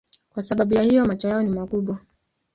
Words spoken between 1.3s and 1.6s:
ni